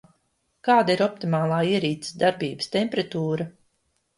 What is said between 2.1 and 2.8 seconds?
darbības